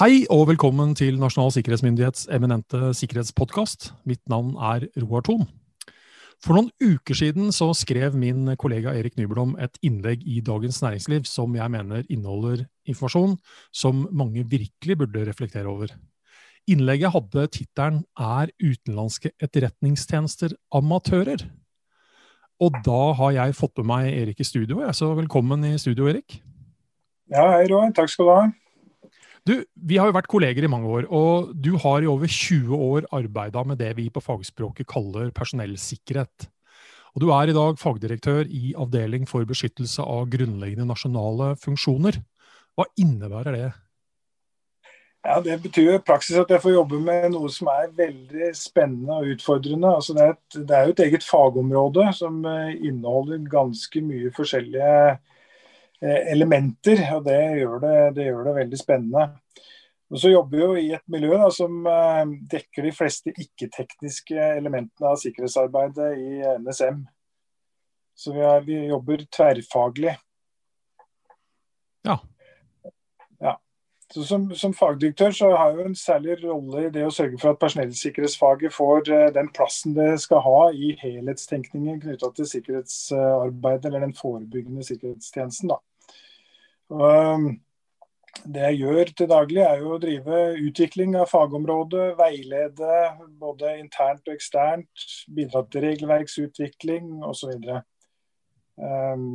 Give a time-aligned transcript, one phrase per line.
[0.00, 3.90] Hei og velkommen til Nasjonal sikkerhetsmyndighets eminente sikkerhetspodkast.
[4.08, 5.42] Mitt navn er Roar Thon.
[6.40, 11.26] For noen uker siden så skrev min kollega Erik Nyblom et innlegg i Dagens Næringsliv
[11.28, 13.34] som jeg mener inneholder informasjon
[13.76, 15.92] som mange virkelig burde reflektere over.
[16.64, 21.44] Innlegget hadde tittelen 'Er utenlandske etterretningstjenester amatører?'
[22.58, 26.40] Og da har jeg fått med meg Erik i studio, så velkommen i studio, Erik.
[27.28, 27.92] Ja, hei Roar.
[27.92, 28.50] Takk skal du ha.
[29.50, 32.70] Du, Vi har jo vært kolleger i mange år, og du har i over 20
[32.76, 36.46] år arbeida med det vi på fagspråket kaller personellsikkerhet.
[37.16, 42.20] Og Du er i dag fagdirektør i Avdeling for beskyttelse av grunnleggende nasjonale funksjoner.
[42.78, 43.70] Hva innebærer det?
[45.26, 49.18] Ja, Det betyr i praksis at jeg får jobbe med noe som er veldig spennende
[49.18, 49.96] og utfordrende.
[49.98, 55.18] Altså det, er jo et eget fagområde som eh, inneholder ganske mye forskjellige
[56.00, 59.26] elementer, og det gjør det, det gjør det, veldig spennende.
[60.10, 64.46] Og så jobber vi jo i et miljø da, som eh, dekker de fleste ikke-tekniske
[64.56, 67.04] elementene av sikkerhetsarbeidet i NSM.
[68.18, 70.16] Så vi, er, vi jobber tverrfaglig.
[72.08, 72.16] Ja.
[73.38, 73.54] ja.
[74.10, 77.38] Så som, som, fagdirektør så har jeg jo en særlig rolle i det å sørge
[77.38, 83.86] for at personellsikkerhetsfaget får uh, den plassen det skal ha i helhetstenkningen knytta til sikkerhetsarbeidet,
[83.86, 85.70] eller den forebyggende sikkerhetstjenesten.
[85.70, 85.78] da.
[86.90, 87.50] Og
[88.46, 92.98] det jeg gjør til daglig, er jo å drive utvikling av fagområdet, veilede
[93.40, 97.52] både internt og eksternt, bidra til regelverksutvikling osv.
[98.80, 99.26] Um,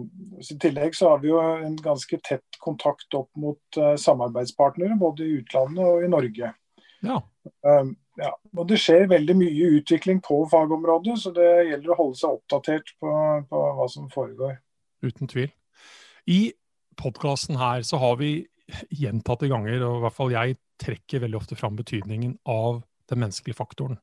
[0.42, 5.26] I tillegg så har vi jo en ganske tett kontakt opp mot uh, samarbeidspartnere, både
[5.28, 6.52] i utlandet og i Norge.
[7.06, 7.20] Ja.
[7.62, 8.32] Um, ja.
[8.56, 12.96] Og Det skjer veldig mye utvikling på fagområdet, så det gjelder å holde seg oppdatert
[13.04, 13.12] på,
[13.52, 14.58] på hva som foregår.
[15.06, 15.52] Uten tvil.
[16.26, 16.56] I
[17.00, 18.34] podkasten her så har vi
[18.90, 23.58] gjentatte ganger, og i hvert fall jeg trekker veldig ofte fram betydningen av den menneskelige
[23.58, 24.00] faktoren.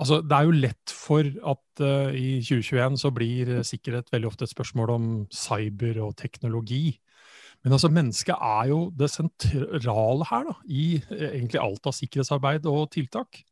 [0.00, 4.46] Altså, det er jo lett for at uh, i 2021 så blir sikkerhet veldig ofte
[4.46, 6.94] et spørsmål om cyber og teknologi.
[7.64, 12.68] Men altså, mennesket er jo det sentrale her, da, i uh, egentlig alt av sikkerhetsarbeid
[12.70, 13.42] og tiltak.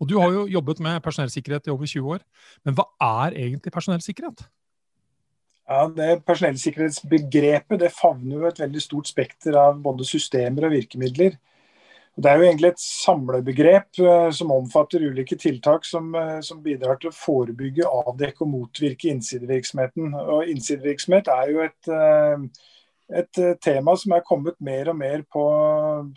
[0.00, 2.24] Og du har jo jobbet med personellsikkerhet i over 20 år.
[2.64, 2.86] Men hva
[3.26, 4.46] er egentlig personellsikkerhet?
[5.70, 11.36] Ja, det Personellsikkerhetsbegrepet det favner jo et veldig stort spekter av både systemer og virkemidler.
[12.18, 16.98] Det er jo egentlig et samlebegrep uh, som omfatter ulike tiltak som, uh, som, bidrar
[16.98, 20.10] til å forebygge, avdekke og motvirke innsidevirksomheten.
[20.18, 22.66] Og Innsidevirksomhet er jo et, uh,
[23.22, 25.46] et tema som er kommet mer og mer på,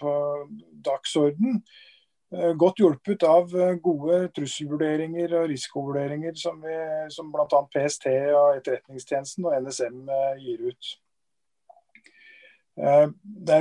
[0.01, 0.15] på
[0.89, 1.61] dagsorden.
[2.33, 6.77] Eh, godt hjulpet av eh, gode trusselvurderinger og risikovurderinger som, vi,
[7.13, 7.59] som bl.a.
[7.75, 10.93] PST og Etterretningstjenesten og NSM eh, gir ut.
[12.73, 13.57] Det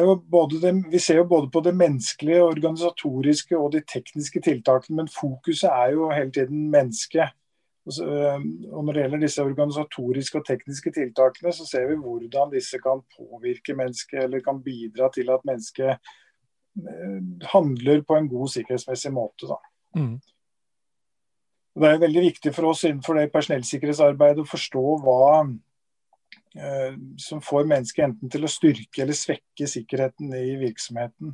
[0.88, 5.92] vi ser jo både på det menneskelige, organisatoriske og de tekniske tiltakene, men fokuset er
[5.92, 7.34] jo hele tiden mennesket.
[7.84, 13.04] Og Når det gjelder disse organisatoriske og tekniske tiltakene, så ser vi hvordan disse kan
[13.18, 16.14] påvirke mennesket, eller kan bidra til at mennesket
[17.52, 19.58] handler på en god sikkerhetsmessig måte.
[19.96, 20.16] Mm.
[21.72, 27.68] Det er veldig viktig for oss innenfor det personellsikkerhetsarbeidet å forstå hva eh, som får
[27.70, 31.32] mennesket enten til å styrke eller svekke sikkerheten i virksomheten.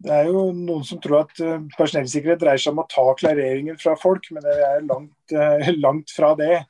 [0.00, 3.76] Det er jo noen som tror at eh, personellsikkerhet dreier seg om å ta klareringer
[3.80, 6.62] fra folk, men det er langt, eh, langt fra det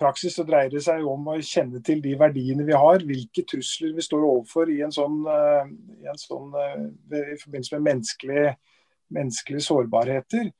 [0.00, 3.92] praksis så dreier det seg om å kjenne til de verdiene vi har, hvilke trusler
[3.96, 8.56] vi står overfor i en sånn, eh, i, en sånn, eh, i forbindelse med menneskelige,
[9.16, 10.50] menneskelige sårbarheter.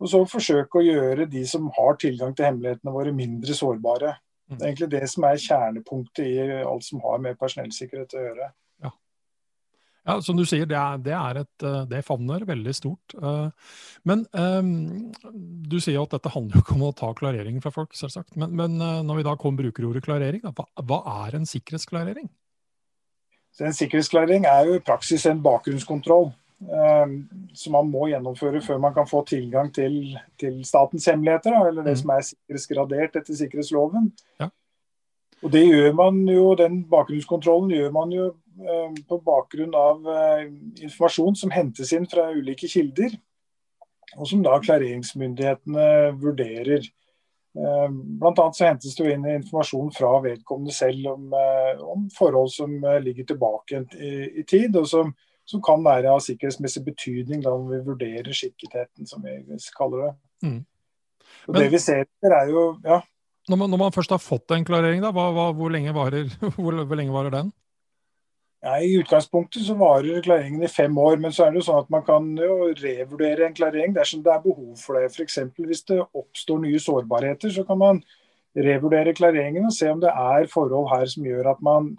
[0.00, 4.14] Og så forsøke å gjøre de som har tilgang til hemmelighetene våre, mindre sårbare.
[4.50, 8.48] Det er egentlig det som er kjernepunktet i alt som har med personellsikkerhet å gjøre.
[10.08, 13.14] Ja, Som du sier, det, er, det, er et, eh, det favner veldig stort.
[13.20, 13.72] Eh,
[14.08, 15.12] men um,
[15.68, 18.32] du sier at dette handler jo ikke om å ta klareringen fra folk, selvsagt.
[18.40, 22.30] Men, men eh, når vi da kommer brukerordet klarering, hva, hva, er en sikkerhetsklarering?
[23.52, 26.30] Så en sikkerhetsklarering er jo i praksis en bakgrunnskontroll
[27.56, 29.94] som man må gjennomføre før man kan få tilgang til,
[30.36, 32.00] til statens hemmeligheter, da, eller det mm.
[32.02, 34.10] som er sikkerhetsgradert etter sikkerhetsloven.
[34.42, 34.50] Ja.
[35.40, 38.49] Og det gjør man jo, Den bakgrunnskontrollen gjør man jo Eh,
[39.08, 40.46] på bakgrunn av eh,
[40.84, 43.14] informasjon som hentes inn fra ulike kilder,
[44.18, 45.86] og som da klareringsmyndighetene
[46.20, 46.88] vurderer.
[47.56, 47.86] Eh,
[48.20, 51.28] blant annet så hentes det inn informasjon fra vedkommende selv om,
[51.94, 52.74] om forhold som
[53.04, 55.14] ligger tilbake i, i tid, og som,
[55.48, 59.40] som, kan være av sikkerhetsmessig betydning da vi vurderer skikketheten, som vi
[59.76, 60.12] kaller det.
[60.46, 60.60] Mm.
[61.48, 63.00] Og Men, det vi ser er jo ja.
[63.48, 66.28] Når man, når man, først har fått en klarering, da, hva, hva, hvor, lenge varer,
[66.58, 67.52] hvor, hvor lenge varer den?
[68.60, 71.80] Ja, I utgangspunktet så varer klareringen i fem år, men så er det jo sånn
[71.80, 75.06] at man kan jo revurdere en klarering dersom det er behov for det.
[75.08, 75.38] F.eks.
[75.56, 78.02] hvis det oppstår nye sårbarheter, så kan man
[78.56, 81.94] revurdere klareringen og se om det er forhold her som gjør at man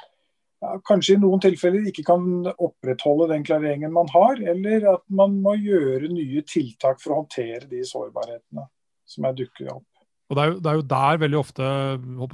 [0.61, 5.39] ja, kanskje i noen tilfeller ikke kan opprettholde den klareringen man har, eller at man
[5.41, 8.67] må gjøre nye tiltak for å håndtere de sårbarhetene
[9.09, 9.90] som er dukket opp.
[10.31, 11.69] Og det er, jo, det er, jo, der veldig ofte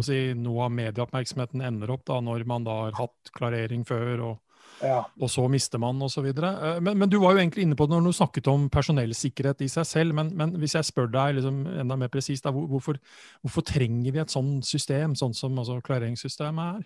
[0.05, 4.59] si, noe av medieoppmerksomheten ender opp, da, når man da har hatt klarering før, og,
[4.85, 4.99] ja.
[5.17, 6.27] og så mister man osv.
[6.29, 9.65] Eh, men, men du var jo egentlig inne på det når du snakket om personellsikkerhet
[9.65, 10.17] i seg selv.
[10.19, 13.01] Men, men hvis jeg spør deg liksom, enda mer presist, hvorfor,
[13.41, 16.85] hvorfor, trenger vi et sånt system, sånn som altså, klareringssystemet er?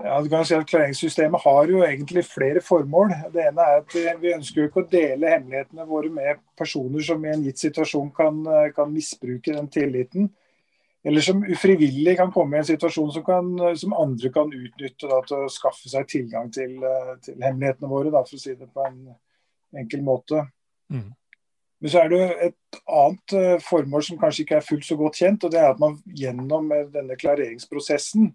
[0.00, 3.12] Ja, du kan si at Klareringssystemet har jo egentlig flere formål.
[3.32, 7.24] Det ene er at Vi ønsker jo ikke å dele hemmelighetene våre med personer som
[7.24, 8.40] i en gitt situasjon kan,
[8.72, 10.30] kan misbruke den tilliten.
[11.04, 15.18] Eller som ufrivillig kan komme i en situasjon som, kan, som andre kan utnytte da,
[15.26, 16.76] til å skaffe seg tilgang til,
[17.26, 19.00] til hemmelighetene våre, da, for å si det på en
[19.82, 20.44] enkel måte.
[20.92, 21.10] Mm.
[21.82, 24.96] Men så er det jo et annet eh, formål som kanskje ikke er fullt så
[25.00, 25.44] godt kjent.
[25.44, 28.30] og det er at man Gjennom denne klareringsprosessen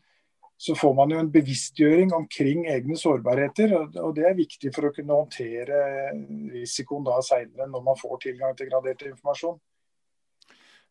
[0.57, 3.75] så får man jo en bevisstgjøring omkring egne sårbarheter.
[3.77, 6.09] og Det er viktig for å kunne håndtere
[6.55, 9.59] risikoen da senere, når man får tilgang til gradert informasjon.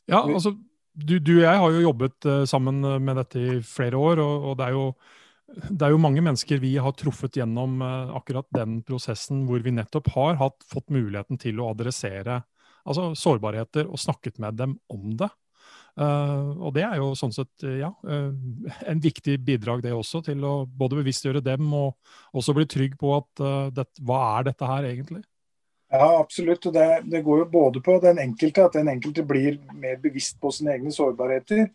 [0.07, 0.55] Ja, altså,
[0.95, 4.23] du, du og jeg har jo jobbet uh, sammen med dette i flere år.
[4.23, 4.85] og, og det, er jo,
[5.67, 9.75] det, er jo, mange mennesker vi har truffet gjennom uh, akkurat den prosessen hvor vi
[9.75, 12.45] nettopp har hatt, fått muligheten til å adressere
[12.87, 15.33] altså, sårbarheter og snakket med dem om det.
[15.97, 18.29] Uh, og det er jo sånn sett eh, ja, uh,
[18.85, 23.15] en viktig bidrag det også, til å både bevisstgjøre dem og også bli trygg på
[23.17, 25.23] at det, hva er dette her egentlig?
[25.89, 26.67] Ja, absolutt.
[26.69, 30.37] og det, det, går jo både på den enkelte, at den enkelte blir mer bevisst
[30.43, 31.71] på sine egne sårbarheter.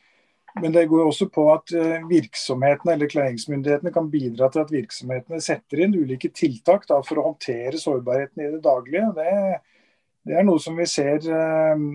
[0.61, 1.71] Men det går også på at
[2.09, 7.29] virksomhetene eller klareringsmyndighetene kan bidra til at virksomhetene setter inn ulike tiltak da, for å
[7.29, 9.13] håndtere sårbarheten i det daglige.
[9.15, 9.61] Det,
[10.27, 11.85] det er noe som vi ser eh,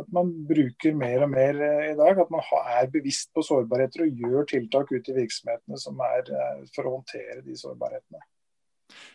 [0.00, 2.18] at man bruker mer og mer eh, i dag.
[2.18, 6.66] At man er bevisst på sårbarheter og gjør tiltak ut i virksomhetene som er eh,
[6.74, 8.22] for å håndtere de sårbarhetene.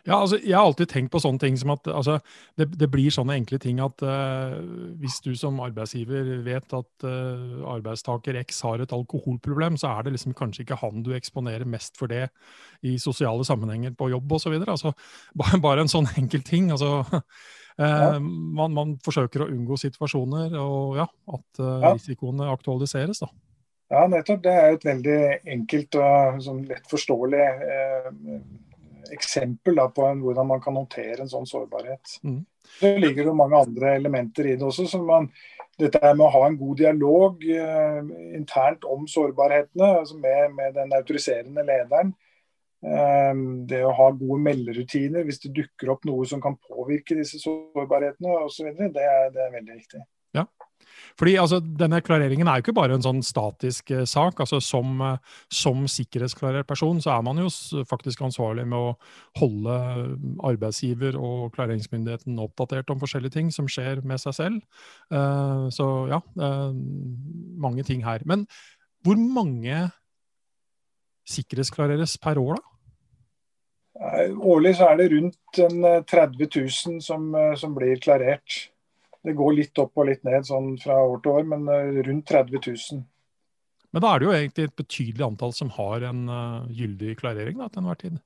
[0.08, 2.22] Ja, altså, Jeg har alltid tenkt på sånne ting som at altså,
[2.56, 4.56] det, det, blir sånne enkle ting at uh,
[5.02, 10.16] hvis du som arbeidsgiver vet at uh, arbeidstaker X har et alkoholproblem, så er det
[10.16, 12.30] liksom kanskje ikke han du eksponerer mest for det
[12.88, 14.56] i sosiale sammenhenger på jobb osv.
[14.62, 14.96] Altså,
[15.36, 16.72] bare, bare en sånn enkel ting.
[16.72, 17.04] altså
[17.78, 18.16] ja.
[18.16, 21.94] Eh, man, man, forsøker å unngå situasjoner, og ja, at uh, ja.
[21.96, 23.24] risikoene aktualiseres.
[23.24, 23.32] da.
[23.94, 24.42] Ja, nettopp.
[24.44, 25.20] Det er et veldig
[25.56, 28.08] enkelt og sånn lett forståelig eh,
[29.14, 32.18] eksempel da, på en, hvordan man kan håndtere en sånn sårbarhet.
[32.26, 32.40] Mm.
[32.80, 34.88] Det ligger jo mange andre elementer i det også.
[34.90, 35.30] som man
[35.80, 40.94] dette med å ha en god dialog eh, internt om sårbarhetene altså med, med, den
[40.96, 42.14] autoriserende lederen.
[42.86, 47.40] Ehm, det å ha gode melderutiner hvis det dukker opp noe som kan påvirke disse
[47.42, 50.02] sårbarhetene osv., det, det er veldig viktig.
[50.36, 50.44] Ja,
[51.16, 54.42] fordi altså, Denne klareringen er jo ikke bare en sånn statisk eh, sak.
[54.44, 57.48] altså Som, eh, som sikkerhetsklarert person så er man jo
[57.88, 58.94] faktisk ansvarlig med å
[59.40, 59.80] holde
[60.46, 64.62] arbeidsgiver og klareringsmyndigheten oppdatert om forskjellige ting som skjer med seg selv.
[65.10, 66.72] Uh, så ja, uh,
[67.64, 68.26] mange ting her.
[68.28, 68.46] Men
[69.06, 69.88] hvor mange
[71.30, 72.75] sikkerhetsklareres per år, da?
[73.96, 78.58] Årlig så er det rundt 30 eh, 000 som, eh, som, blir klarert.
[79.24, 82.28] Det går litt opp og litt ned sånn fra år til år, men eh, rundt
[82.28, 83.04] 30 000.
[83.96, 87.62] Men da er det jo egentlig et betydelig antall som har en uh, gyldig klarering
[87.62, 88.18] da, til enhver tid?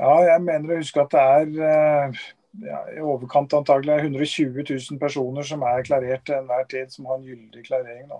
[0.00, 2.24] Ja, jeg mener å huske at det er uh,
[2.66, 7.20] ja, i overkant antagelig 120 000 personer som er klarert til enhver tid, som har
[7.20, 8.08] en gyldig klarering.
[8.10, 8.18] da.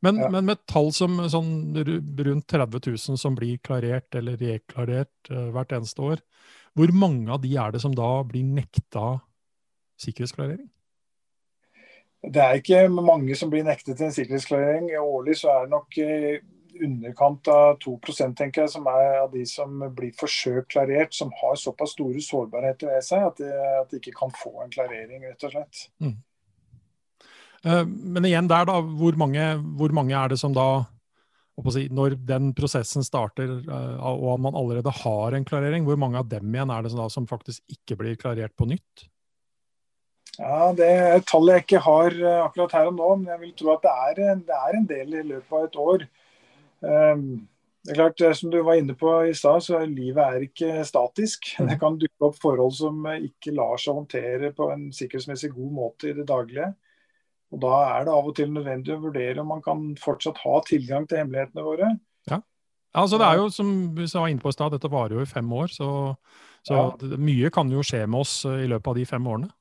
[0.00, 0.28] Men, ja.
[0.32, 5.74] men, med tall som sånn rundt 30 000 som blir klarert eller reklarert uh, hvert
[5.76, 6.22] eneste år,
[6.78, 9.18] hvor mange av de er det som da blir nekta
[10.00, 10.70] sikkerhetsklarering?
[12.22, 14.92] Det er ikke mange som blir nektet en sikkerhetsklarering.
[15.02, 16.10] Årlig så er det nok i
[16.82, 21.58] underkant av 2% tenker jeg, som er av de som blir forsøkt klarert, som har
[21.60, 23.50] såpass store sårbarheter ved seg at de,
[23.82, 25.82] at de ikke kan få en klarering, rett og slett.
[26.02, 26.16] Mm.
[27.66, 28.80] Eh, men igjen der, da.
[28.82, 29.46] Hvor mange,
[29.78, 30.84] hvor mange er det som da
[31.70, 36.28] si, Når den prosessen starter eh, og man allerede har en klarering, hvor mange av
[36.30, 39.06] dem igjen er det som, da, som faktisk ikke blir klarert på nytt?
[40.38, 43.42] Ja, Det er et tall jeg ikke har eh, akkurat her og nå, men jeg
[43.44, 46.06] vil tro at det er, det er en del i løpet av et år.
[46.82, 50.82] Det er klart, Som du var inne på i stad, så er livet er ikke
[50.86, 51.52] statisk.
[51.58, 51.68] Mm.
[51.68, 56.10] Det kan dukke opp forhold som ikke lar seg håndtere på en sikkerhetsmessig god måte
[56.10, 56.72] i det daglige.
[57.52, 60.60] Og Da er det av og til nødvendig å vurdere om man kan fortsatt ha
[60.66, 61.90] tilgang til hemmelighetene våre.
[62.30, 62.40] Ja.
[62.96, 65.28] Altså, det er jo, som vi var inne på i stad, dette varer jo i
[65.28, 65.72] fem år.
[65.72, 65.88] Så,
[66.64, 67.16] så ja.
[67.20, 69.52] mye kan jo skje med oss i løpet av de fem årene.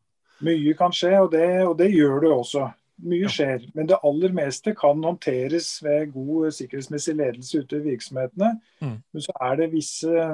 [0.41, 2.69] Mye kan skje, og det, og det gjør det også.
[3.12, 3.67] Mye skjer.
[3.77, 8.53] Men det aller meste kan håndteres ved god sikkerhetsmessig ledelse ute i virksomhetene.
[8.81, 8.98] Mm.
[9.13, 10.25] Men så er det visse,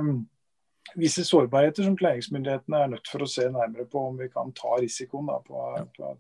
[0.96, 4.78] visse, sårbarheter som klæringsmyndighetene er nødt for å se nærmere på om vi kan ta
[4.82, 5.32] risikoen.
[5.32, 5.86] Da, på, ja.
[5.98, 6.14] på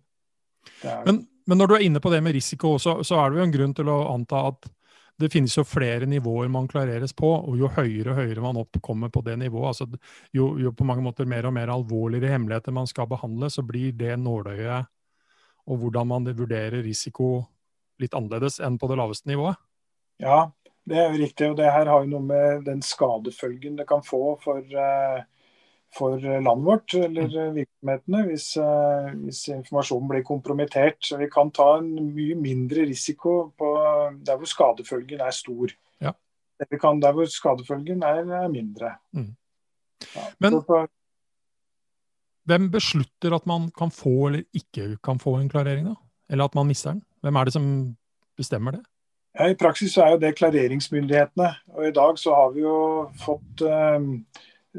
[1.05, 3.45] men, men, når du er inne på det med risiko, så, så er det jo
[3.47, 4.69] en grunn til å anta at
[5.17, 9.09] det finnes jo flere nivåer man klareres på, og jo høyere og høyere man oppkommer
[9.09, 9.87] på det nivået, altså
[10.35, 13.95] jo, jo, på mange måter mer og mer alvorligere hemmeligheter man skal behandle, så blir
[13.97, 14.91] det nåløyet
[15.67, 17.41] og hvordan man vurderer risiko
[18.01, 19.57] litt annerledes enn på det laveste nivået.
[20.21, 20.47] Ja,
[20.87, 21.49] det er jo riktig.
[21.51, 25.25] Og det her har jo noe med den skadefølgen det kan få for, eh,
[25.95, 27.55] for landet vårt eller mm.
[27.55, 30.99] virksomhetene hvis, eh, hvis, informasjonen blir kompromittert.
[31.05, 33.71] Så vi kan ta en mye mindre risiko på
[34.25, 35.73] der hvor skadefølgen er stor.
[36.03, 36.13] Ja.
[36.69, 38.97] Vi kan der hvor skadefølgen er, er mindre.
[39.13, 39.33] Mm.
[40.15, 40.59] Ja, Men
[42.47, 45.95] hvem beslutter at man kan få eller ikke kan få en klarering, da?
[46.29, 47.01] Eller at man mister den?
[47.21, 47.65] Hvem er det som
[48.37, 48.83] bestemmer det?
[49.39, 51.49] Ja, I praksis så er jo det klareringsmyndighetene.
[51.75, 52.77] Og i dag så har vi jo
[53.21, 54.07] fått eh,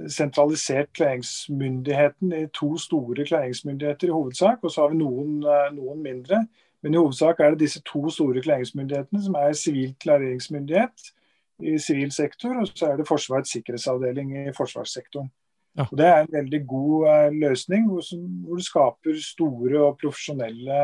[0.07, 6.03] sentralisert klareringsmyndigheten i to store klareringsmyndigheter i hovedsak, og så har vi noen, eh, noen,
[6.03, 6.47] mindre.
[6.83, 11.11] Men i hovedsak er det disse to store klareringsmyndighetene som er sivil klareringsmyndighet
[11.59, 15.31] i sivil sektor, og så er det Forsvarets sikkerhetsavdeling i forsvarssektoren.
[15.79, 15.87] Ja.
[15.91, 19.99] Og Det er en veldig god uh, løsning, hvor, som, hvor, du skaper store og
[20.01, 20.79] profesjonelle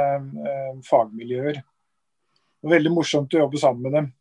[0.49, 1.63] eh, fagmiljøer.
[2.63, 4.13] Og Veldig morsomt å jobbe sammen med dem.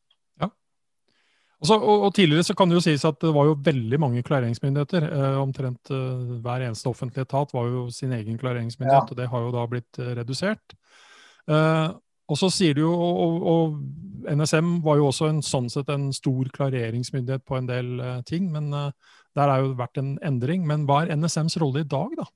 [1.64, 4.24] Også, og, og, Tidligere så kan det jo sies at det var jo veldig mange
[4.28, 5.08] klareringsmyndigheter.
[5.08, 5.92] Eh, omtrent
[6.44, 9.16] hver eneste offentlige etat var jo sin egen klareringsmyndighet, ja.
[9.16, 10.76] og det har jo da blitt redusert.
[12.34, 13.80] og så sier du jo, og, og,
[14.24, 17.90] NSM var jo også en, sånn sett en stor klareringsmyndighet på en del
[18.28, 20.64] ting, men der har jo vært en endring.
[20.68, 22.28] Men hva er NSMs rolle i dag, da?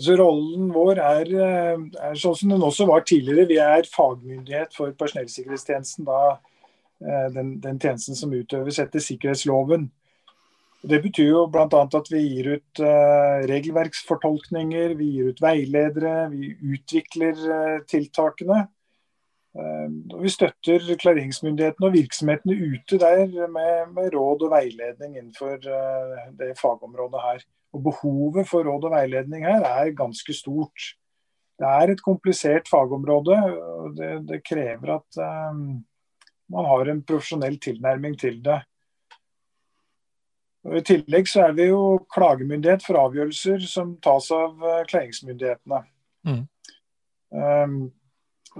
[0.00, 3.48] Så rollen vår er, eh, er, sånn som den også var tidligere.
[3.48, 6.06] Vi er fagmyndighet for personellsikkerhetstjenesten.
[6.06, 6.51] Da, eh,
[7.34, 9.88] den, den, tjenesten som utøves etter sikkerhetsloven.
[10.82, 11.66] Det betyr jo bl.a.
[11.70, 18.64] at vi gir ut uh, regelverksfortolkninger, vi gir ut veiledere, vi utvikler uh, tiltakene.
[19.52, 25.54] Uh, og vi støtter klareringsmyndighetene og virksomhetene ute der med, med, råd og veiledning innenfor
[25.60, 27.46] eh, det fagområdet her.
[27.76, 30.88] Og Behovet for råd og veiledning her er ganske stort.
[31.62, 33.38] Det er et komplisert fagområde.
[33.38, 35.20] og Det, det krever at
[36.52, 38.60] man har en profesjonell tilnærming til det.
[40.68, 45.80] Og I tillegg så er vi jo klagemyndighet for avgjørelser som tas av uh, klaringsmyndighetene.
[46.28, 46.44] Mm.
[47.32, 47.76] Um,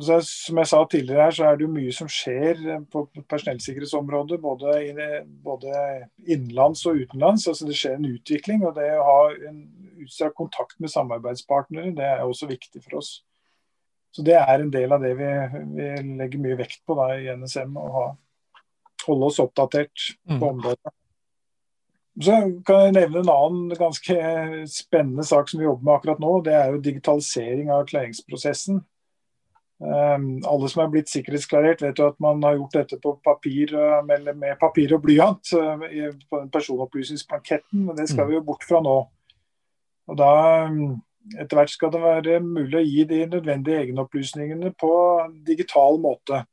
[0.01, 4.39] så, som jeg sa tidligere her, så er det jo mye som skjer på personellsikkerhetsområdet.
[4.41, 4.77] Både,
[5.45, 5.83] både
[6.25, 7.45] innenlands og utenlands.
[7.49, 8.65] altså Det skjer en utvikling.
[8.67, 9.19] og Det å ha
[9.51, 9.61] en
[10.03, 13.19] utstrakt kontakt med samarbeidspartnere det er også viktig for oss.
[14.13, 15.29] Så Det er en del av det vi,
[15.73, 17.79] vi legger mye vekt på da, i NSM.
[17.81, 18.09] Å ha,
[19.07, 20.51] holde oss oppdatert på mm.
[20.51, 20.93] området.
[22.21, 22.37] Så
[22.69, 24.17] kan jeg nevne en annen ganske
[24.69, 26.33] spennende sak som vi jobber med akkurat nå.
[26.45, 28.83] Det er jo digitalisering av klaringsprosessen.
[29.83, 33.73] Um, alle som er blitt sikkerhetsklarert, vet jo at man har gjort dette på papir,
[33.75, 38.31] eh, med, med papir og blyant uh, på den personopplysningsblanketten, men det skal mm.
[38.31, 38.95] vi jo bort fra nå.
[40.13, 40.31] Og da
[40.69, 41.01] um,
[41.39, 44.93] Etter hvert skal det være mulig å gi de nødvendige egenopplysningene på
[45.47, 46.45] digital måte.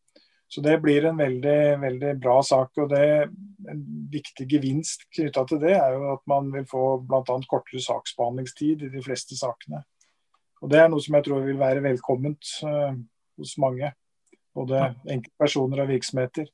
[0.49, 2.77] Så Det blir en veldig, veldig bra sak.
[2.77, 3.29] og det,
[3.69, 7.21] En viktig gevinst knytta til det er jo at man vil få bl.a.
[7.49, 9.83] kortere saksbehandlingstid i de fleste sakene.
[10.61, 12.45] Og Det er noe som jeg tror vil være velkomment.
[12.63, 12.97] Uh,
[13.39, 13.91] hos mange.
[14.55, 16.49] Både enkeltpersoner og virksomheter.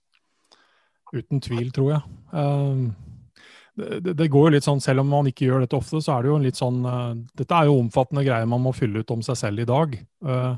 [1.16, 2.02] Uten tvil, tror jeg.
[2.34, 2.96] Um,
[3.76, 6.24] det, det, går jo litt sånn, Selv om man ikke gjør dette ofte, så er
[6.24, 9.12] det jo en litt sånn uh, Dette er jo omfattende greier man må fylle ut
[9.12, 9.98] om seg selv i dag.
[10.24, 10.56] Uh,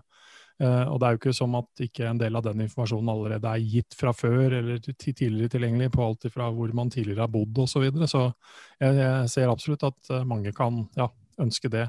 [0.61, 3.53] uh, og det er jo ikke som at ikke en del av den informasjonen allerede
[3.53, 7.63] er gitt fra før eller tidligere tilgjengelig på alt fra hvor man tidligere har bodd
[7.65, 7.73] osv.
[7.73, 8.11] Så, videre.
[8.11, 8.23] så
[8.83, 11.09] jeg, jeg, ser absolutt at mange kan ja,
[11.41, 11.87] ønske det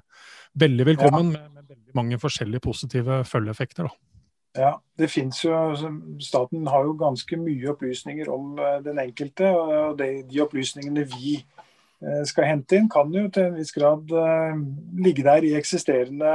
[0.59, 1.43] veldig velkommen ja.
[1.43, 3.89] med, med, veldig mange forskjellige positive følgeeffekter.
[3.89, 4.18] da.
[4.57, 5.91] Ja, det finnes jo, altså,
[6.25, 9.51] Staten har jo ganske mye opplysninger om eh, den enkelte.
[9.51, 14.09] og de, de opplysningene vi eh, skal hente inn, kan jo til en viss grad
[14.15, 14.57] uh,
[15.05, 16.33] ligge der i eksisterende,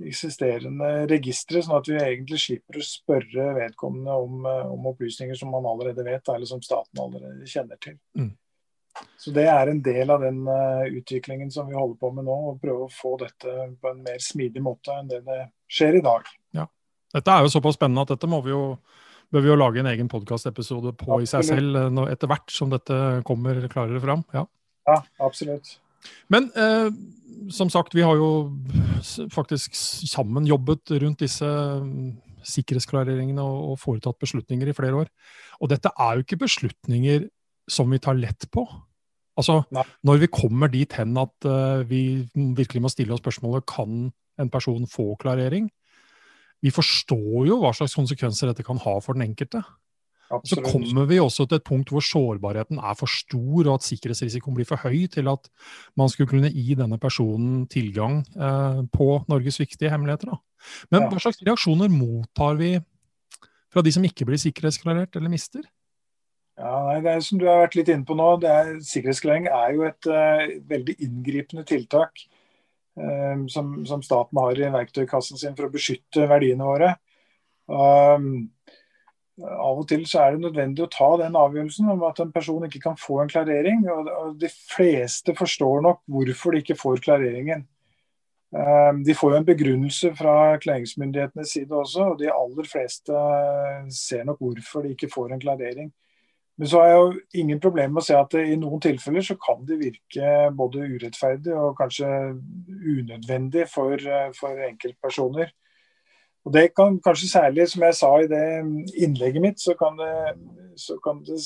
[0.00, 5.68] eksisterende registre, sånn at vi egentlig slipper å spørre vedkommende om, om, opplysninger som man
[5.68, 7.98] allerede vet, eller som staten allerede kjenner til.
[8.18, 8.32] Mm.
[9.20, 10.42] Så Det er en del av den
[10.98, 14.18] utviklingen som vi holder på med nå, å prøve å få dette på en mer
[14.24, 16.26] smidig måte enn det det skjer i dag.
[17.14, 18.64] Dette er jo såpass spennende at dette må vi jo
[19.30, 21.22] bør vi jo lage en egen podkastepisode på absolutt.
[21.22, 24.24] i seg selv etter hvert som dette kommer klarere fram.
[24.34, 24.42] Ja,
[24.90, 25.76] ja absolutt.
[26.32, 26.88] Men eh,
[27.54, 28.50] som sagt, vi har jo
[29.30, 35.10] faktisk sammen jobbet rundt disse mm, sikkerhetsklareringene og, og foretatt beslutninger i flere år.
[35.60, 37.28] Og dette er jo ikke beslutninger
[37.70, 38.64] som vi tar lett på.
[39.38, 39.84] Altså, Nei.
[40.04, 44.50] Når vi kommer dit hen at uh, vi virkelig må stille oss spørsmålet kan en
[44.52, 45.68] person få klarering,
[46.60, 49.62] vi forstår jo hva slags konsekvenser dette kan ha for den enkelte.
[50.30, 50.66] Absolutt.
[50.68, 54.54] Så kommer vi også til et punkt hvor sårbarheten er for stor, og at sikkerhetsrisikoen
[54.54, 55.50] blir for høy til at
[55.98, 60.30] man skulle kunne gi denne personen tilgang eh, på Norges viktige hemmeligheter.
[60.30, 60.38] Da.
[60.94, 61.10] Men ja.
[61.10, 62.76] hva slags reaksjoner mottar vi
[63.70, 65.66] fra de som ikke blir sikkerhetsklarert eller mister?
[66.60, 69.74] Ja, nei, det er som du har vært litt inne på nå, er, Sikkerhetsklarering er
[69.74, 72.20] jo et uh, veldig inngripende tiltak
[73.48, 76.94] som, som, staten har i verktøykassen sin for å beskytte verdiene våre.
[77.70, 78.50] Um,
[79.40, 82.66] av og til så er det nødvendig å ta den avgjørelsen om at en person
[82.66, 83.86] ikke kan få en klarering.
[83.88, 87.64] og, og De fleste forstår nok hvorfor de ikke får klareringen.
[88.50, 93.24] Um, de får jo en begrunnelse fra klaringsmyndighetenes side også, og de aller fleste
[93.94, 95.92] ser nok hvorfor de ikke får en klarering.
[96.60, 99.38] Men så har jeg jo ingen problemer med å se at i noen tilfeller så
[99.40, 102.10] kan det virke både urettferdig og kanskje
[102.68, 103.96] unødvendig for,
[104.36, 105.54] for enkeltpersoner.
[106.44, 108.44] Og Det kan kanskje særlig, som jeg sa i det
[109.06, 110.12] innlegget mitt, så kan det,
[110.76, 111.40] så kan det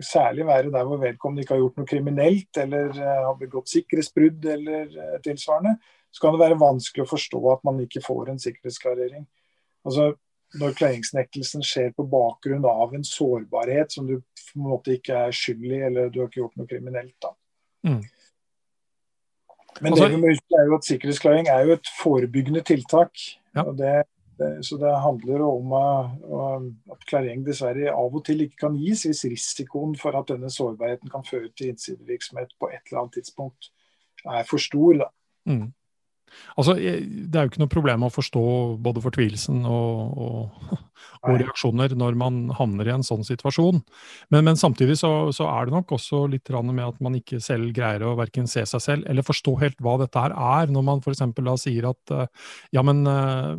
[0.00, 4.44] særlig være der hvor vedkommende ikke har gjort noe kriminelt eller eh, har begått sikkerhetsbrudd
[4.52, 5.78] eller eh, tilsvarende.
[6.12, 9.24] Så kan det være vanskelig å forstå at man ikke får en sikkerhetsklarering.
[9.88, 10.12] Altså,
[10.60, 15.36] når kledningsnektelsen skjer på bakgrunn av en sårbarhet som du på en måte ikke er
[15.36, 17.14] skyld i, eller du har ikke gjort noe kriminelt.
[17.24, 17.32] da.
[17.88, 18.02] Mm.
[19.80, 23.22] Men altså, det vi må huske er jo at sikkerhetsklaring er jo et forebyggende tiltak.
[23.56, 23.64] Ja.
[23.78, 23.94] Det,
[24.38, 29.06] det, så det handler om uh, at klarering dessverre av og til ikke kan gis
[29.08, 33.72] hvis risikoen for at denne sårbarheten kan føre til innsidevirksomhet på et eller annet tidspunkt
[34.28, 35.06] er for stor.
[35.06, 35.08] da.
[35.48, 35.70] Mm.
[36.56, 38.44] Altså, Det er jo ikke noe problem å forstå
[38.82, 40.78] både fortvilelsen og, og,
[41.28, 43.80] og reaksjoner når man havner i en sånn situasjon.
[44.32, 47.72] Men, men samtidig så, så, er det nok også litt med at man ikke selv
[47.76, 50.72] greier å verken se seg selv eller forstå helt hva dette her er.
[50.72, 51.24] Når man f.eks.
[51.38, 52.26] da sier at eh,
[52.76, 53.52] ja, men eh,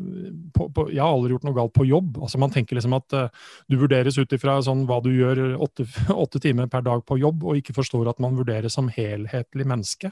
[0.56, 2.20] på, på, jeg har aldri gjort noe galt på jobb.
[2.22, 5.88] Altså Man tenker liksom at uh, du vurderes ut ifra sånn, hva du gjør åtte,
[6.24, 10.12] åtte timer per dag på jobb, og ikke forstår at man vurderes som helhetlig menneske.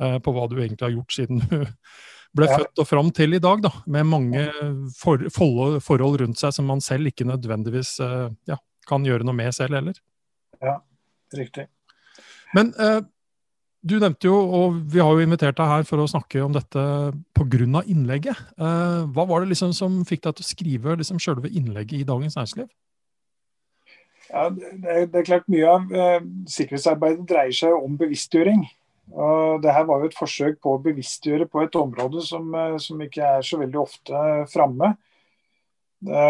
[0.00, 1.56] Eh, på hva du egentlig har gjort siden du
[2.36, 2.58] ble ja.
[2.62, 4.46] født og fram til i dag, da, med mange
[4.96, 8.56] for, forhold rundt seg som man selv ikke nødvendigvis eh, ja,
[8.88, 9.98] kan gjøre noe med selv heller.
[10.62, 10.78] Ja,
[11.36, 11.66] riktig.
[12.56, 13.02] Men eh,
[13.82, 16.82] du nevnte jo, og vi har jo invitert deg her for å snakke om dette
[17.34, 17.82] pga.
[17.82, 18.38] innlegget.
[18.56, 22.06] Eh, hva var det liksom som fikk deg til å skrive liksom selve innlegget i
[22.06, 22.70] Dagens Næringsliv?
[24.32, 28.62] Ja, det, det, er klart Mye av eh, sikkerhetsarbeidet dreier seg om bevisstgjøring.
[29.12, 32.76] Og det her var jo et forsøk på å bevisstgjøre på et område som, eh,
[32.80, 34.22] som ikke er så veldig ofte
[34.52, 34.94] framme.
[36.02, 36.28] Det,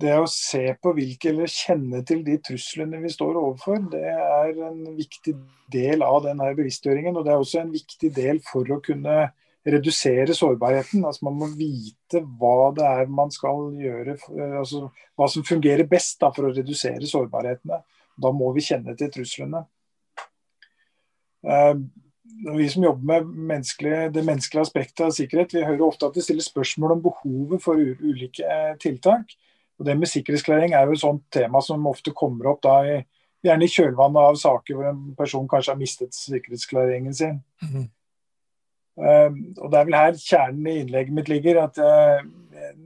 [0.00, 4.58] det å se på hvilke, eller kjenne til de truslene vi står overfor, det er
[4.68, 5.36] en viktig
[5.72, 7.16] del av denne bevisstgjøringen.
[7.16, 9.30] Og det er også en viktig del for å kunne
[9.66, 11.04] redusere sårbarheten.
[11.04, 14.16] Altså Man må vite hva det er man skal gjøre,
[14.58, 14.88] altså
[15.18, 17.82] hva som fungerer best da, for å redusere sårbarhetene.
[18.20, 19.64] Da må vi kjenne til truslene.
[21.46, 21.74] Eh,
[22.56, 26.24] vi som jobber med menneskelig, det menneskelige aspektet av sikkerhet, vi hører ofte at det
[26.24, 29.34] stilles spørsmål om behovet for ulike eh, tiltak.
[29.80, 32.98] Og Det med sikkerhetsklarering er jo et sånt tema som ofte kommer opp da i,
[33.44, 37.38] gjerne i kjølvannet av saker hvor en person kanskje har mistet sikkerhetsklareringen sin.
[37.64, 37.88] Mm.
[39.00, 41.62] Og Det er vel her kjernen i innlegget mitt ligger.
[41.64, 42.20] at uh,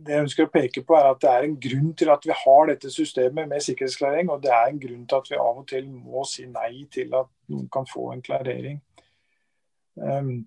[0.05, 2.37] Det jeg ønsker å peke på er at det er en grunn til at vi
[2.44, 4.31] har dette systemet med sikkerhetsklarering.
[4.31, 7.14] Og det er en grunn til at vi av og til må si nei til
[7.18, 8.81] at noen kan få en klarering.
[9.94, 10.44] Um,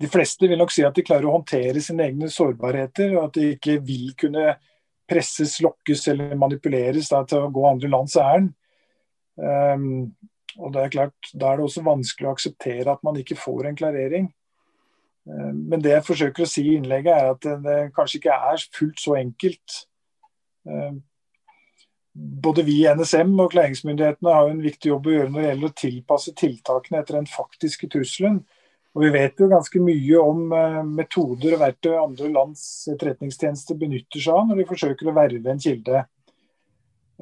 [0.00, 3.38] de fleste vil nok si at de klarer å håndtere sine egne sårbarheter, og at
[3.38, 4.54] de ikke vil kunne
[5.08, 8.54] presses, lokkes eller manipuleres da, til å gå andre lands ærend.
[9.36, 10.14] Um,
[10.54, 13.68] og det er klart, Da er det også vanskelig å akseptere at man ikke får
[13.68, 14.28] en klarering.
[15.24, 18.64] Um, men det jeg forsøker å si i innlegget, er at det, kanskje ikke er
[18.76, 19.78] fullt så enkelt.
[20.68, 21.02] Um,
[22.14, 25.72] både vi i NSM og klæringsmyndighetene har en viktig jobb å gjøre når det gjelder
[25.72, 28.42] å tilpasse tiltakene etter den faktiske trusselen.
[28.94, 34.22] Og Vi vet jo ganske mye om uh, metoder og verktøy andre lands etterretningstjenester benytter
[34.22, 36.04] seg av når de forsøker å verve en kilde.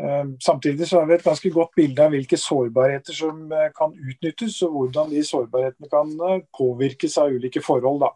[0.01, 3.93] Uh, samtidig så har vi et ganske godt bilde av hvilke sårbarheter som uh, kan
[3.93, 6.15] utnyttes, og hvordan de sårbarhetene kan
[6.57, 8.07] påvirkes av ulike forhold.
[8.07, 8.13] Da.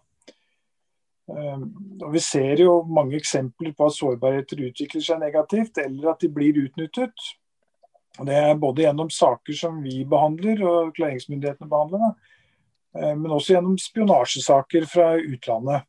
[2.06, 6.30] Og Vi ser jo mange eksempler på at sårbarheter utvikler seg negativt, eller at de
[6.32, 7.28] blir utnyttet.
[8.16, 12.14] Det er både gjennom saker som vi behandler og klareringsmyndighetene behandler,
[12.94, 15.84] men også gjennom spionasjesaker fra utlandet.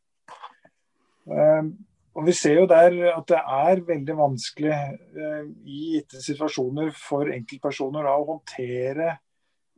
[2.18, 7.30] Og Vi ser jo der at det er veldig vanskelig eh, i gitte situasjoner for
[7.30, 9.12] enkeltpersoner da, å håndtere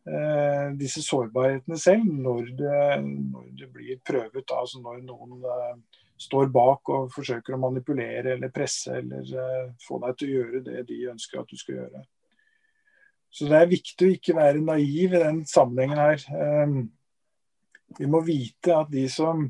[0.09, 4.47] eh, disse sårbarhetene selv når det, når det blir prøvet.
[4.49, 9.69] Da, altså når noen eh, står bak og forsøker å manipulere eller presse eller eh,
[9.85, 12.05] få deg til å gjøre det de ønsker at du skal gjøre.
[13.31, 16.25] Så det er viktig å ikke være naiv i den sammenhengen her.
[16.41, 16.77] Eh,
[18.01, 19.45] vi må vite at de som,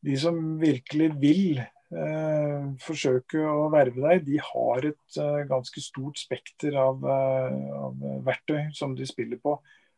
[0.00, 6.20] de som virkelig vil eh, forsøke å verve deg, de har et eh, ganske stort
[6.20, 9.56] spekter av, eh, av, verktøy som de spiller på.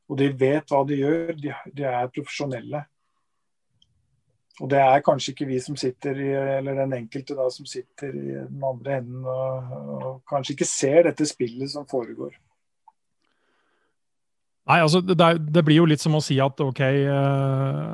[0.09, 2.85] Og de vet hva de gjør, de, de, er profesjonelle.
[4.59, 8.11] Og det er kanskje ikke vi som sitter i, eller den enkelte da, som sitter
[8.11, 12.35] i den andre enden og, og kanskje ikke ser dette spillet som foregår.
[14.69, 15.17] Nei, altså det,
[15.49, 17.93] det, blir jo litt som å si at ok, eh,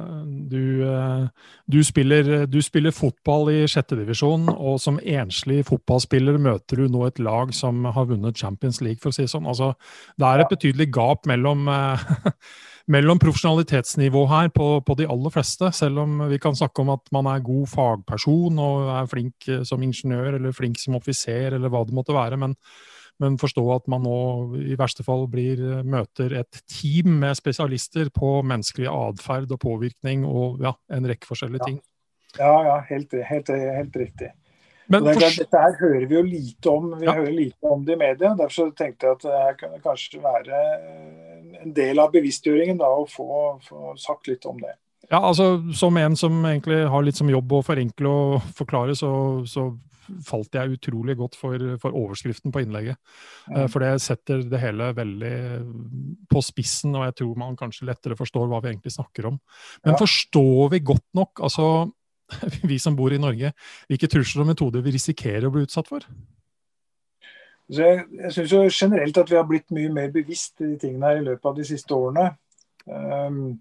[0.50, 6.88] du, eh, du, spiller, du spiller, fotball i sjettedivisjon, og som enslig fotballspiller møter du
[6.90, 9.46] nå et lag som har vunnet Champions League, for å si det sånn.
[9.46, 9.70] Altså,
[10.18, 12.02] det er et betydelig gap mellom, eh,
[12.96, 17.06] mellom profesjonalitetsnivå her på, på, de aller fleste, selv om vi kan snakke om at
[17.14, 21.86] man er god fagperson og er flink som ingeniør eller flink som offiser eller hva
[21.86, 22.40] det måtte være.
[22.42, 22.58] men
[23.22, 24.18] men forstå at man nå
[24.58, 30.64] i verste fall blir, møter et team med spesialister på menneskelig atferd og påvirkning og
[30.64, 31.82] ja, en rekke forskjellige ting.
[32.38, 34.32] Ja, ja, helt, helt, helt riktig.
[34.86, 35.14] Men, det.
[35.38, 37.14] Dette her hører vi jo lite om vi ja.
[37.16, 38.34] hører lite om det i media.
[38.36, 40.60] Derfor tenkte jeg at det her kunne kanskje være
[41.62, 43.28] en del av bevisstgjøringen da, å få,
[43.64, 44.74] få sagt litt om det.
[45.10, 49.10] Ja, altså Som en som egentlig har litt som jobb å forenkle og forklare, så,
[49.48, 49.70] så
[50.26, 53.00] falt jeg utrolig godt for, for overskriften på innlegget.
[53.48, 53.66] Mm.
[53.72, 55.34] For det setter det hele veldig
[56.30, 59.40] på spissen, og jeg tror man kanskje lettere forstår hva vi egentlig snakker om.
[59.84, 60.00] Men ja.
[60.00, 61.68] forstår vi godt nok, altså
[62.70, 63.52] vi som bor i Norge,
[63.88, 66.06] hvilke trusler og metoder vi risikerer å bli utsatt for?
[67.72, 71.10] Så jeg jeg syns generelt at vi har blitt mye mer bevisst i de tingene
[71.10, 72.26] her i løpet av de siste årene.
[72.84, 73.60] Um,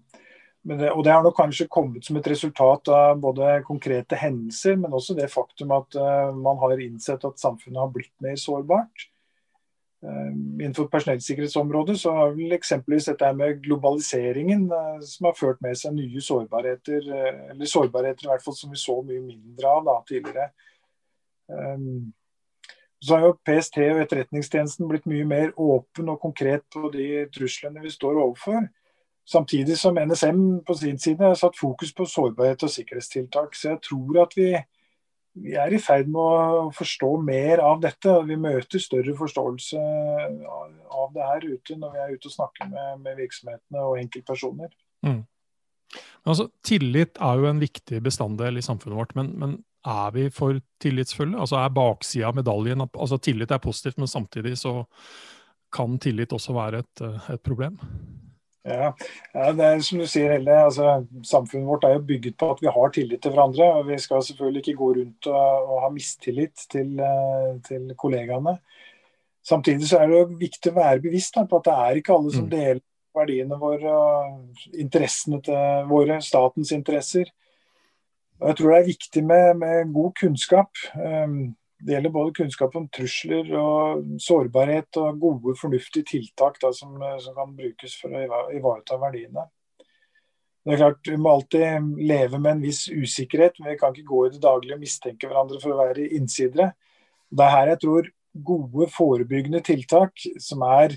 [0.64, 4.96] det, og Det har nok kanskje kommet som et resultat av både konkrete hendelser, men
[4.96, 9.08] også det faktum at uh, man har innsett at samfunnet har blitt mer sårbart.
[10.04, 15.76] Uh, innenfor personellsikkerhetsområdet så har vel eksempelvis dette med globaliseringen uh, som har ført med
[15.80, 17.10] seg nye sårbarheter,
[17.52, 20.48] eller sårbarheter i hvert fall som vi så mye mindre av da, tidligere.
[21.52, 22.14] Um,
[23.04, 27.84] så har jo PST og Etterretningstjenesten blitt mye mer åpen og konkret på de truslene
[27.84, 28.64] vi står overfor.
[29.24, 33.54] Samtidig som NSM på sin side har satt fokus på sårbarhet og sikkerhetstiltak.
[33.56, 34.50] Så jeg tror at vi,
[35.40, 38.10] vi er i ferd med å forstå mer av dette.
[38.12, 42.68] og Vi møter større forståelse av det her ute når vi er ute og snakker
[42.68, 44.74] med, med virksomhetene og enkeltpersoner.
[45.06, 45.22] Mm.
[46.24, 50.60] Altså, tillit er jo en viktig bestanddel i samfunnet vårt, men, men er vi for
[50.80, 51.38] tillitsfulle?
[51.40, 54.82] Altså Er baksida av medaljen altså Tillit er positivt, men samtidig så
[55.74, 57.02] kan tillit også være et,
[57.34, 57.78] et problem?
[58.64, 58.94] Ja,
[59.34, 60.54] ja, det er som du sier, Helle.
[60.66, 63.66] Altså, samfunnet vårt er jo bygget på at vi har tillit til hverandre.
[63.76, 68.56] og Vi skal selvfølgelig ikke gå rundt og, og ha mistillit til, eh, til, kollegaene.
[69.44, 72.16] Samtidig så er det jo viktig å være bevisst da, på at det er ikke
[72.16, 72.52] alle som mm.
[72.54, 72.82] deler
[73.14, 77.28] verdiene våre og interessene til våre, statens interesser.
[78.40, 80.80] Og jeg tror det er viktig med, med god kunnskap.
[80.96, 81.52] Um,
[81.84, 87.36] det gjelder både kunnskap om trusler og sårbarhet og gode, fornuftige tiltak da, som, som,
[87.36, 88.22] kan brukes for å
[88.56, 89.44] ivareta verdiene.
[90.64, 94.08] Det er klart, Vi må alltid leve med en viss usikkerhet, men vi kan ikke
[94.08, 96.70] gå i det daglige og mistenke hverandre for å være innsidere.
[97.28, 98.08] Det er her jeg tror
[98.48, 100.96] gode forebyggende tiltak som er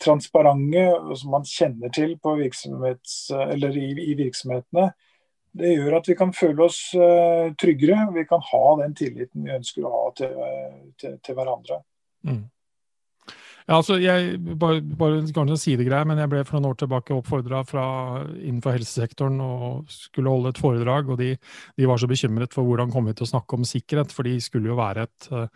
[0.00, 4.90] transparente og som man kjenner til i, i virksomhetene,
[5.58, 8.06] det gjør at vi kan føle oss uh, tryggere.
[8.14, 11.80] Vi kan ha den tilliten vi ønsker å ha til, uh, til, til hverandre.
[12.28, 12.44] Mm.
[13.70, 17.60] Ja, altså, jeg, bare, bare en sidegreie, men jeg ble for noen år tilbake oppfordra
[18.40, 21.12] innenfor helsesektoren og skulle holde et foredrag.
[21.14, 21.36] og de,
[21.78, 24.40] de, var så bekymret for hvordan kom vi til å snakke om sikkerhet, for de
[24.42, 25.46] skulle jo være et, eh,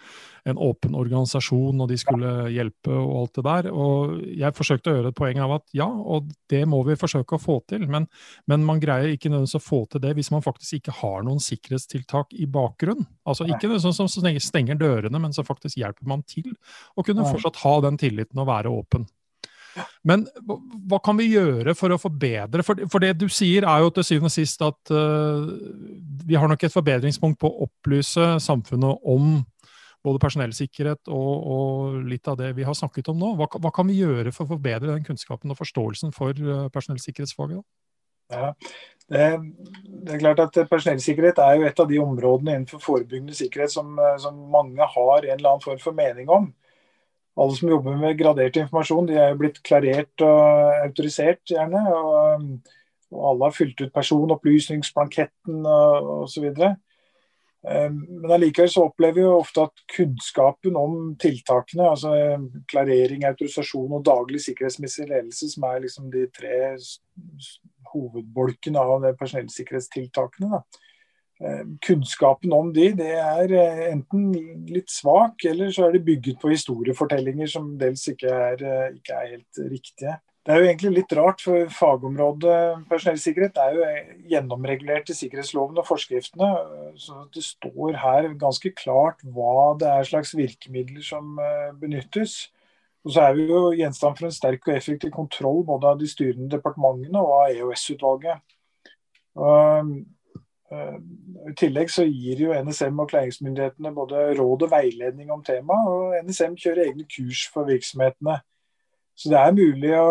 [0.46, 3.68] en åpen organisasjon, og de skulle hjelpe og alt det der.
[3.74, 7.35] Og jeg forsøkte å gjøre et poeng av at ja, og det må vi forsøke
[7.35, 8.07] å få til, men,
[8.46, 11.42] men man greier ikke nødvendigvis å få til det hvis man faktisk ikke har noen
[11.42, 13.11] sikkerhetstiltak i bakgrunnen.
[13.27, 16.53] Altså ikke noe som stenger dørene, men så faktisk hjelper man til
[16.94, 19.09] å kunne fortsatt ha den tilliten og være åpen.
[20.07, 22.62] Men hva kan vi gjøre for å forbedre?
[22.67, 25.49] For, for det du sier, er jo til syvende og sist at uh,
[26.25, 29.40] vi har nok et forbedringspunkt på å opplyse samfunnet om
[30.05, 33.33] både personellsikkerhet og, og, litt av det vi har snakket om nå.
[33.40, 37.64] Hva, hva, kan vi gjøre for å forbedre den kunnskapen og forståelsen for uh, personellsikkerhetsfaget?
[38.33, 38.55] Ja,
[39.12, 39.25] det,
[39.85, 43.99] det, er klart at Personellsikkerhet er jo et av de områdene innenfor forebyggende sikkerhet som,
[44.01, 46.47] eh, som mange har en eller annen form for mening om
[47.35, 51.83] alle som jobber med gradert informasjon, de er jo blitt klarert og autorisert, gjerne.
[51.90, 52.75] Og,
[53.14, 56.47] og alle har fylt ut personopplysningsblanketten osv.
[57.64, 62.12] Ehm, men allikevel så opplever vi jo ofte at kunnskapen om tiltakene, altså
[62.70, 66.59] klarering, autorisasjon og daglig sikkerhetsmessig ledelse, som er liksom de tre
[67.94, 70.85] hovedbolkene av personellsikkerhetstiltakene, da,
[71.83, 74.31] kunnskapen om de, det er eh, enten
[74.70, 79.18] litt svak, eller så er det bygget på historiefortellinger som dels ikke er, eh, ikke
[79.18, 80.14] er helt riktige.
[80.44, 83.87] Det er jo egentlig litt rart, for fagområdet personellsikkerhet er jo
[84.29, 86.51] gjennomregulert i sikkerhetsloven og forskriftene.
[87.01, 91.40] Så det står her ganske klart hva det er slags virkemidler som
[91.81, 92.51] benyttes.
[93.09, 96.11] Og så er vi jo gjenstand for en sterk og effektiv kontroll både av de
[96.12, 98.44] styrende departementene og av EOS-utvalget.
[100.72, 100.96] Eh,
[101.50, 106.14] I tillegg så gir jo NSM og klæringsmyndighetene både råd og veiledning om temaet, og
[106.24, 108.38] NSM kjører egne kurs for virksomhetene.
[109.14, 110.09] Så det er mulig å,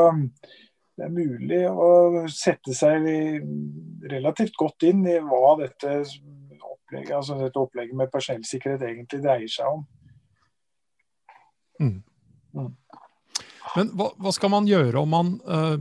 [1.01, 1.89] er mulig å
[2.31, 3.09] sette seg
[4.13, 5.97] relativt godt inn i hva dette
[6.61, 9.83] opplegget, altså dette opplegget med personellsikkerhet egentlig dreier seg om.
[11.81, 11.99] Mm.
[12.53, 12.71] Mm.
[13.73, 15.77] Men hva, hva, skal man gjøre om man uh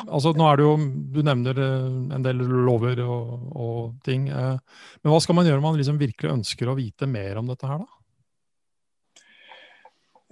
[0.00, 0.76] altså nå er det jo,
[1.14, 4.28] Du nevner eh, en del lover og, og ting.
[4.28, 4.54] Eh,
[5.02, 7.68] men hva skal man gjøre om man liksom virkelig ønsker å vite mer om dette
[7.68, 7.98] her, da?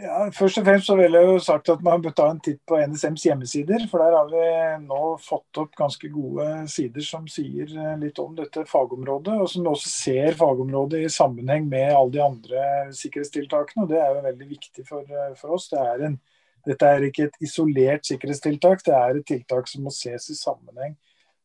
[0.01, 2.63] Ja, først og fremst så vil jeg jo sagt at man bør ta en titt
[2.65, 3.83] på NSMs hjemmesider.
[3.91, 8.33] For der har vi nå fått opp ganske gode sider som sier eh, litt om
[8.39, 9.37] dette fagområdet.
[9.45, 13.85] Og som også ser fagområdet i sammenheng med alle de andre sikkerhetstiltakene.
[13.85, 15.69] og Det er jo veldig viktig for, for oss.
[15.75, 16.21] Det er en
[16.67, 20.97] dette er ikke et isolert sikkerhetstiltak, det er et tiltak som må ses i sammenheng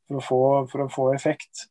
[0.06, 1.68] for å få, for å få effekt.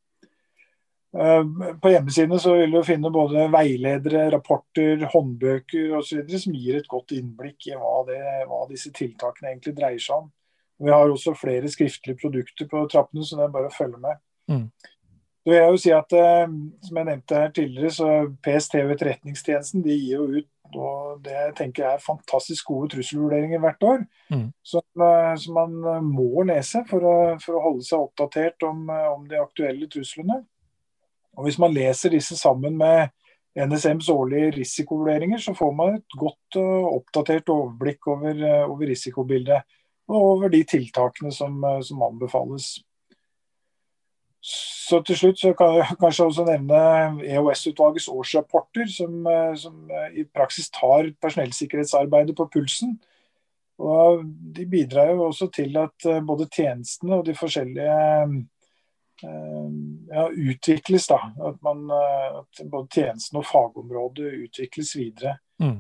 [1.15, 1.45] Eh,
[1.83, 6.25] på hjemmesidene så vil du finne både veiledere, rapporter, håndbøker osv.
[6.43, 10.33] som gir et godt innblikk i hva, det, hva, disse tiltakene egentlig dreier seg om.
[10.83, 14.19] Vi har også flere skriftlige produkter på trappene, så det er bare å følge med.
[14.51, 14.67] Mm.
[15.45, 16.57] Så vil jeg jo si at, eh,
[16.89, 18.09] Som jeg nevnte her tidligere, så
[18.43, 23.83] PST og Etterretningstjenesten de gir jo ut og det jeg er fantastisk gode trusselvurderinger hvert
[23.83, 24.05] år.
[24.33, 24.47] Mm.
[24.65, 28.89] Som, eh, som, man eh, må lese for å, for å holde seg oppdatert om,
[28.91, 30.41] eh, om, de aktuelle truslene.
[31.37, 33.13] Og Hvis man leser disse sammen med
[33.55, 39.63] NSMs årlige risikovurderinger, så får man et godt og oppdatert overblikk over, over risikobildet
[40.11, 42.75] og over de tiltakene som, som anbefales.
[44.45, 46.79] Så til slutt så kan jeg kanskje også nevne
[47.25, 52.99] EOS-utvalgets årsrapporter, som, eh, som, eh, i praksis tar personellsikkerhetsarbeidet på pulsen.
[53.79, 58.45] Og De bidrar jo også til at eh, både tjenestene og de forskjellige
[59.25, 61.07] ja, utvikles.
[61.07, 61.17] da,
[61.49, 65.37] At, man, at både tjenesten og fagområdet utvikles videre.
[65.63, 65.79] Mm.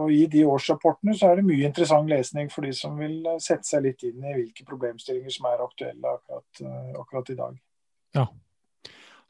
[0.00, 3.68] Og I de årsrapportene så er det mye interessant lesning for de som vil sette
[3.68, 6.64] seg litt inn i hvilke problemstillinger som er aktuelle akkurat,
[7.04, 7.62] akkurat i dag.
[8.14, 8.28] Ja.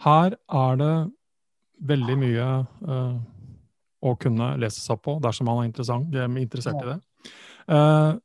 [0.05, 0.95] Her er det
[1.85, 2.49] veldig mye
[2.89, 3.17] uh,
[4.05, 6.99] å kunne lese seg på dersom man er interessert i det.
[7.71, 8.21] Uh,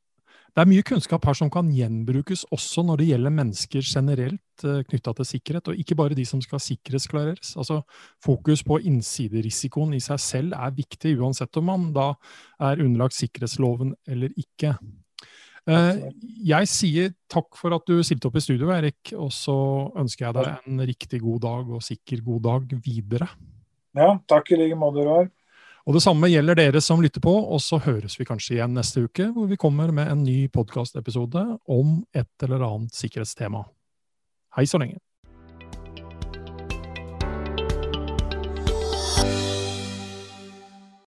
[0.50, 4.80] det er mye kunnskap her som kan gjenbrukes også når det gjelder mennesker generelt uh,
[4.80, 7.54] eh, knytta til sikkerhet, og ikke bare de som skal sikkerhetsklareres.
[7.62, 7.82] Altså,
[8.26, 12.10] fokus på innsiderisikoen i seg selv er viktig, uansett om man da
[12.60, 14.74] er underlagt sikkerhetsloven eller ikke.
[15.70, 16.04] Eh,
[16.50, 19.14] jeg sier takk for at du stilte opp i studio, Erik.
[19.16, 19.56] Og så
[20.00, 23.30] ønsker jeg deg en riktig god dag og sikker god dag videre.
[23.98, 25.30] Ja, takk i like måte, Roar.
[25.90, 29.08] Og det samme gjelder dere som lytter på, og så høres vi kanskje igjen neste
[29.08, 33.64] uke, hvor vi kommer med en ny podkastepisode om et eller annet sikkerhetstema.
[34.58, 35.00] Hei så lenge.